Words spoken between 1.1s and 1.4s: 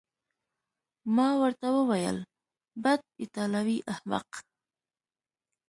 ما